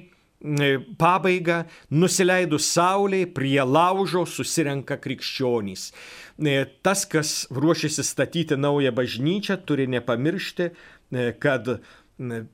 [0.41, 5.91] e, pabaigą, nusileidus Sauliai, prie laužo susirenka krikščionys.
[6.41, 10.71] E, tas, kas ruošiasi statyti naują bažnyčią, turi nepamiršti,
[11.43, 11.67] kad
[12.21, 12.45] E,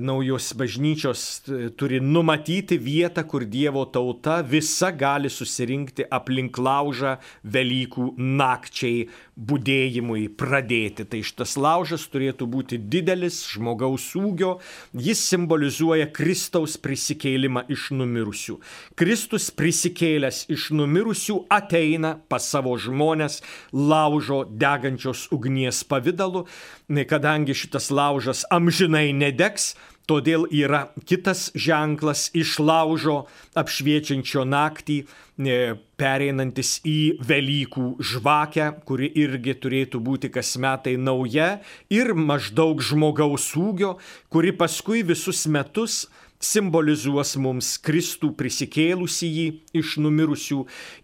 [0.00, 8.14] naujos bažnyčios e, turi numatyti vietą, kur Dievo tauta visa gali susirinkti aplink laužą Velykų
[8.16, 9.04] nakčiai
[9.40, 11.06] būdėjimui pradėti.
[11.08, 14.58] Tai šitas laužas turėtų būti didelis, žmogaus ūgio,
[14.92, 18.58] jis simbolizuoja Kristaus prisikėlimą iš numirusių.
[19.00, 23.40] Kristus prisikėlęs iš numirusių ateina pas savo žmonės
[23.72, 26.44] laužo degančios ugnies pavydalu,
[27.08, 29.74] kadangi šitas laužas amžinai nedegs,
[30.10, 33.22] todėl yra kitas ženklas iš laužo
[33.58, 35.04] apšviečiančio naktį,
[36.00, 41.60] pereinantis į Velykų žvakę, kuri irgi turėtų būti kas metai nauja
[41.92, 43.94] ir maždaug žmogaus ūgio,
[44.28, 46.02] kuri paskui visus metus
[46.40, 50.62] simbolizuos mums Kristų prisikėlusi jį iš numirusių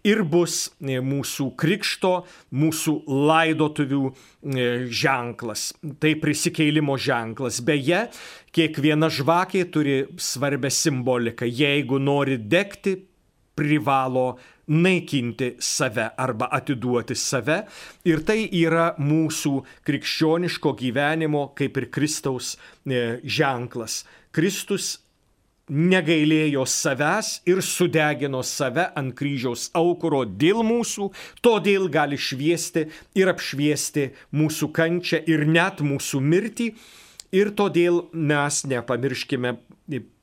[0.09, 2.13] ir bus e, mūsų krikšto,
[2.57, 5.69] mūsų laidotuvių e, ženklas.
[6.01, 7.61] Tai prisikėlimo ženklas.
[7.61, 8.07] Beje,
[8.55, 11.45] kiekviena žvakė turi svarbę simboliką.
[11.45, 12.97] Jeigu nori degti,
[13.57, 17.61] privalo naikinti save arba atiduoti save.
[18.09, 19.53] Ir tai yra mūsų
[19.87, 24.01] krikščioniško gyvenimo kaip ir Kristaus e, ženklas.
[24.35, 24.97] Kristus
[25.69, 31.09] negailėjo savęs ir sudegino save ant kryžiaus aukuro dėl mūsų,
[31.43, 32.87] todėl gali šviesti
[33.19, 36.71] ir apšviesti mūsų kančią ir net mūsų mirtį.
[37.35, 39.57] Ir todėl mes nepamirškime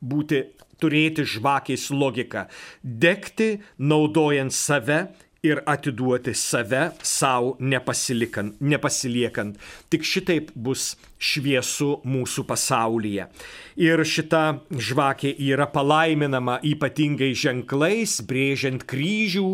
[0.00, 0.38] būti,
[0.80, 2.46] turėti žvakės logiką.
[2.82, 5.04] Degti naudojant save
[5.44, 9.58] ir atiduoti save savo nepasiliekant.
[9.92, 13.28] Tik šitaip bus šviesu mūsų pasaulyje.
[13.80, 19.48] Ir šita žvakė yra palaiminama ypatingai ženklais, brėžiant kryžių,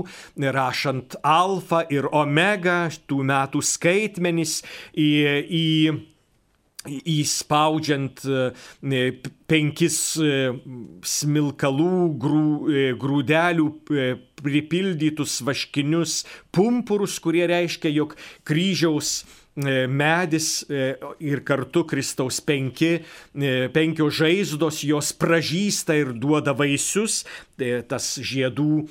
[0.57, 4.61] rašant alfa ir omega, tų metų skaitmenys
[4.95, 5.11] į,
[5.47, 5.67] į
[6.89, 9.03] įspaudžiant e,
[9.51, 10.31] penkis e,
[11.05, 13.67] smilkalų grū, e, grūdelių
[14.41, 16.23] pripildytus vaškinius
[16.55, 18.17] pumpurus, kurie reiškia, jog
[18.49, 19.21] kryžiaus
[19.91, 23.03] medis ir kartu Kristaus penki,
[23.75, 27.25] penkios žaizdos, jos pražįsta ir duoda vaisius,
[27.91, 28.87] tas žiedų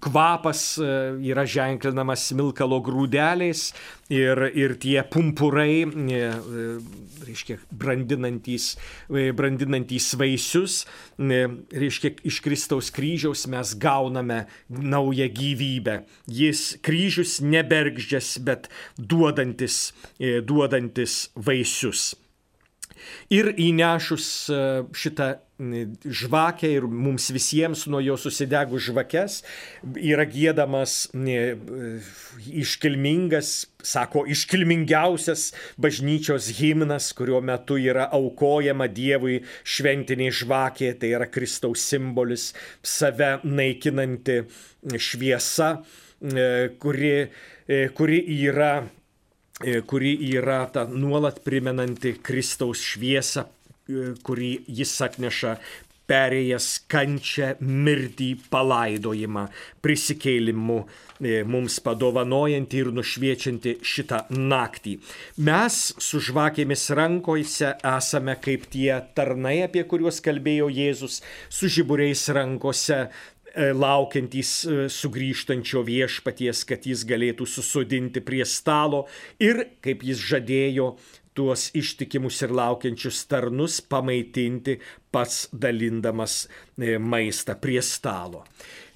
[0.00, 0.86] kvapas e,
[1.26, 3.72] yra ženklinamas smilkalo grūdeliais
[4.14, 6.66] ir, ir tie pumpurai, e, e,
[7.26, 8.74] reiškia, brandinantys,
[9.10, 10.84] brandinantys vaisius,
[11.18, 16.02] reiškia, iš Kristaus kryžiaus mes gauname naują gyvybę.
[16.30, 18.68] Jis kryžius nebergždžias, bet
[18.98, 19.88] duodantis,
[20.46, 22.12] duodantis vaisius.
[23.34, 24.28] Ir įnešus
[24.94, 25.34] šitą
[26.04, 29.36] žvakę ir mums visiems nuo jo susidegų žvakes
[30.02, 30.96] yra gėdamas
[32.50, 33.52] iškilmingas,
[33.86, 42.50] sako, iškilmingiausias bažnyčios himnas, kurio metu yra aukojama Dievui šventinė žvakė, tai yra Kristaus simbolis,
[42.82, 44.40] save naikinanti
[44.98, 45.70] šviesa,
[46.82, 47.14] kuri,
[47.94, 48.74] kuri yra
[49.86, 53.44] kuri yra ta nuolat primenanti Kristaus šviesą
[54.24, 55.58] kurį jis atneša
[56.08, 59.46] perėjęs kančią, mirtį, palaidojimą,
[59.84, 64.98] prisikėlimu e, mums padovanojantį ir nušviečiantį šitą naktį.
[65.48, 73.00] Mes su žvakėmis rankose esame kaip tie tarnai, apie kuriuos kalbėjo Jėzus, su žiburiais rankose
[73.06, 73.08] e,
[73.56, 79.04] laukiantys e, sugrįžtančio viešpaties, kad jis galėtų susodinti prie stalo
[79.42, 80.94] ir, kaip jis žadėjo,
[81.34, 84.78] tuos ištikimus ir laukiančius tarnus pamaitinti
[85.14, 86.44] pats dalindamas
[86.78, 88.44] e, maistą prie stalo.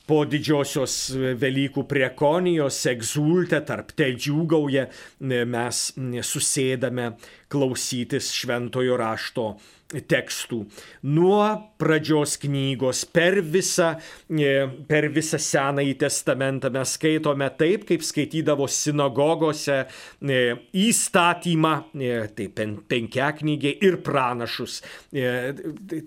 [0.09, 5.83] Po didžiosios e, Velykų prekonijos egzultę tarp teldžiūgauja e, mes
[6.31, 7.11] susėdame
[7.53, 9.51] klausytis šventojo rašto
[9.89, 10.67] tekstų.
[11.09, 11.45] Nuo
[11.81, 13.95] pradžios knygos per visą,
[14.29, 20.43] e, per visą Senąjį testamentą mes skaitome taip, kaip skaitydavo sinagogose e,
[20.77, 22.49] įstatymą, e, tai
[22.89, 24.83] penkiaknygiai ir pranašus.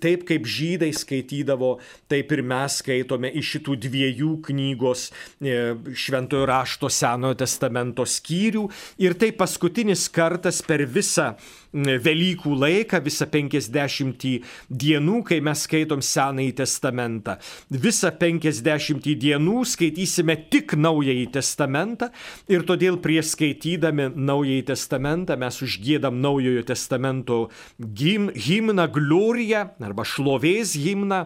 [0.01, 1.71] Taip kaip žydai skaitydavo,
[2.11, 5.07] taip ir mes skaitome iš šitų dviejų knygos
[5.41, 8.67] šventojo rašto Senojo testamento skyrių.
[9.01, 11.31] Ir tai paskutinis kartas per visą
[11.73, 14.25] Velykų laiką, visą 50
[14.67, 17.37] dienų, kai mes skaitom Senąjį testamentą.
[17.71, 22.09] Visą 50 dienų skaitysime tik Naująjį testamentą
[22.51, 27.39] ir todėl prieš skaitydami Naująjį testamentą mes užgėdam Naujojo testamento
[27.79, 31.25] himną Gloriją arba šlovės himną.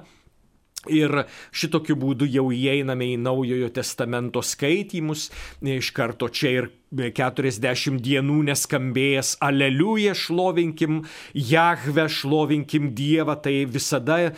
[0.94, 1.26] Ir
[1.56, 5.30] šitokiu būdu jau įeiname į Naujojo testamento skaitymus.
[5.62, 11.02] Iš karto čia ir 40 dienų neskambėjęs aleliuja, šlovinkim
[11.34, 14.32] Jahve, šlovinkim Dievą, tai visada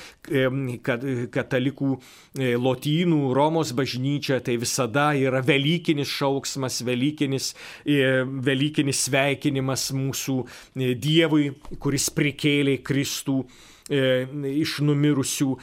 [1.34, 7.54] katalikų e, lotynų Romos bažnyčia, tai visada yra Velykinis šauksmas, Velykinis,
[7.86, 13.44] e, Velykinis sveikinimas mūsų e, Dievui, kuris prikėlė Kristų
[13.88, 15.54] iš numirusių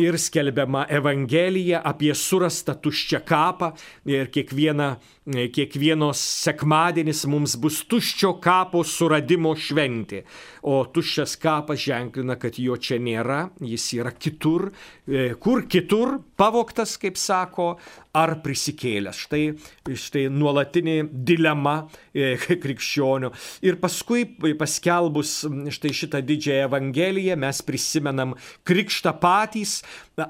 [0.00, 3.72] ir skelbiama Evangelija apie surastą tuščią kapą
[4.10, 10.24] ir kiekvieną kiekvienos sekmadienis mums bus tuščio kapo suradimo šventė.
[10.64, 14.70] O tuščias kapas ženklina, kad jo čia nėra, jis yra kitur,
[15.08, 17.74] e, kur kitur, pavoktas, kaip sako,
[18.14, 19.22] ar prisikėlęs.
[19.24, 19.42] Štai,
[19.88, 23.32] štai nuolatinė dilema e, krikščionių.
[23.64, 24.26] Ir paskui
[24.60, 25.42] paskelbus
[25.76, 28.36] štai šitą didžiąją evangeliją mes prisimenam
[28.68, 29.80] krikštą patys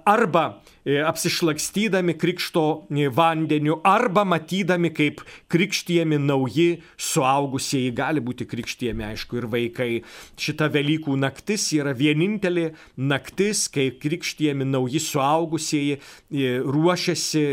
[0.04, 0.56] arba.
[0.56, 9.38] E, apsišlakstydami krikšto e, vandeniu arba matydami, kaip krikštijami nauji suaugusieji, gali būti krikštijami, aišku,
[9.40, 9.88] ir vaikai.
[10.36, 12.70] Šita Velykų naktis yra vienintelė
[13.00, 17.44] naktis, kai krikštijami nauji suaugusieji e, ruošiasi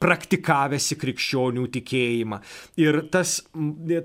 [0.00, 2.38] praktikavęsi krikščionių tikėjimą.
[2.80, 3.38] Ir tas,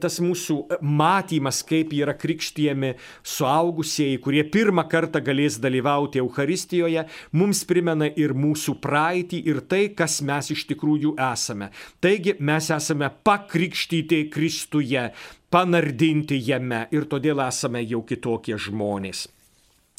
[0.02, 2.93] tas mūsų matymas, kaip yra krikštijami
[3.24, 7.06] suaugusieji, kurie pirmą kartą galės dalyvauti Euharistijoje,
[7.38, 11.70] mums primena ir mūsų praeitį ir tai, kas mes iš tikrųjų esame.
[12.02, 15.10] Taigi mes esame pakrikštyti Kristuje,
[15.52, 19.26] panardinti jame ir todėl esame jau kitokie žmonės,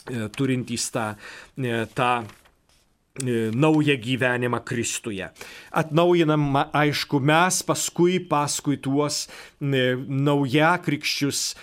[0.09, 1.13] e, turintys tą,
[1.59, 5.29] e, tą e, naują gyvenimą Kristuje.
[5.71, 9.29] Atnaujinam, aišku, mes paskui, paskui tuos
[9.61, 11.55] naujakrikščius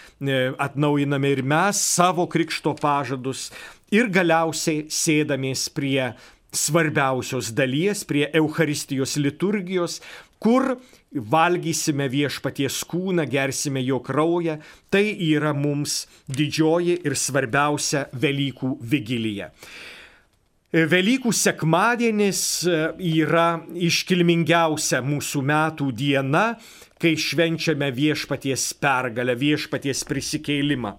[0.58, 3.50] atnaujiname ir mes savo krikšto pažadus
[3.90, 6.14] ir galiausiai sėdamės prie
[6.52, 10.00] svarbiausios dalies, prie Euharistijos liturgijos,
[10.40, 10.78] kur
[11.12, 19.50] valgysime viešpaties kūną, gersime jo kraują, tai yra mums didžioji ir svarbiausia Velykų vigilija.
[20.70, 22.42] Velykų sekmadienis
[23.02, 26.44] yra iškilmingiausia mūsų metų diena,
[27.00, 30.96] kai švenčiame viešpaties pergalę, viešpaties prisikeilimą.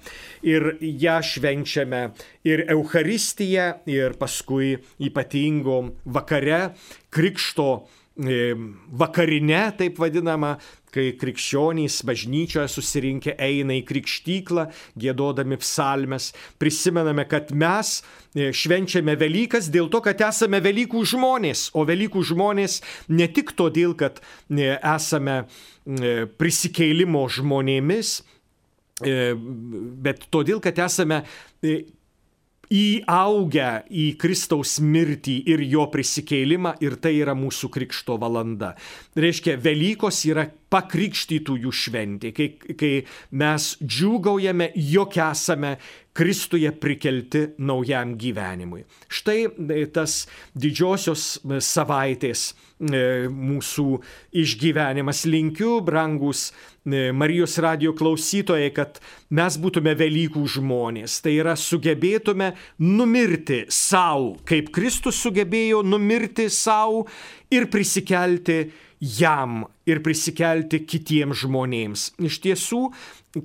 [0.48, 2.03] Ir ją švenčiame
[2.48, 6.70] ir Euharistiją, ir paskui ypatingo vakare,
[7.12, 7.68] krikšto
[8.16, 8.55] e,
[8.96, 10.57] vakarinė, taip vadinama,
[10.94, 14.66] kai krikščionys bažnyčioje susirinkę eina į krikštyklą,
[15.01, 16.30] gėdodami psalmes,
[16.61, 18.01] prisimename, kad mes
[18.34, 22.80] e, švenčiame Velykas dėl to, kad esame Velykų žmonės, o Velykų žmonės
[23.12, 24.20] ne tik todėl, kad
[24.51, 25.44] e, esame
[26.41, 28.20] prisikeilimo žmonėmis,
[29.01, 31.22] bet todėl, kad esame
[32.70, 38.76] įaugę į Kristaus mirtį ir jo prisikeilimą ir tai yra mūsų krikšto valanda.
[39.18, 42.93] Reiškia, Velykos yra pakrikštytųjų šventė, kai, kai
[43.34, 45.74] mes džiūgaujame, jog esame
[46.14, 48.84] Kristuje prikelti naujam gyvenimui.
[49.11, 50.24] Štai e, tas
[50.59, 53.87] didžiosios e, savaitės e, mūsų
[54.33, 55.24] išgyvenimas.
[55.28, 56.51] Linkiu, brangus
[56.85, 59.01] Marijos radio klausytojai, kad
[59.37, 61.18] mes būtume Velykų žmonės.
[61.20, 67.05] Tai yra sugebėtume numirti savo, kaip Kristus sugebėjo numirti savo
[67.53, 68.62] ir prisikelti
[69.01, 72.03] jam ir prisikelti kitiems žmonėms.
[72.20, 72.80] Iš tiesų,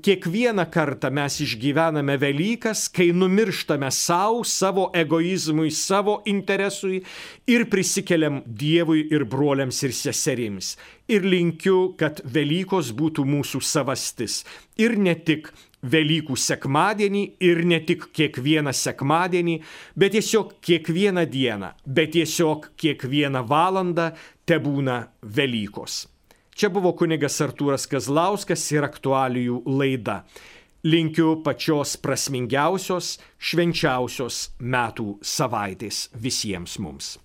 [0.03, 7.01] kiekvieną kartą mes išgyvename Velykas, kai numirštame savo, savo egoizmui, savo interesui
[7.47, 10.75] ir prisikeliam Dievui ir broliams ir seserims.
[11.07, 14.43] Ir linkiu, kad Velykos būtų mūsų savastis.
[14.75, 15.53] Ir ne tik
[15.85, 19.59] Velykų sekmadienį ir ne tik kiekvieną sekmadienį,
[19.93, 24.09] bet tiesiog kiekvieną dieną, bet tiesiog kiekvieną valandą
[24.47, 26.05] tebūna Velykos.
[26.55, 30.21] Čia buvo kunigas Artūras Kazlauskas ir aktualijų laida.
[30.85, 37.15] Linkiu pačios prasmingiausios, švenčiausios metų savaitės visiems mums.